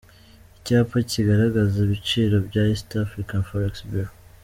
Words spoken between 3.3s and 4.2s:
Forex Bureau.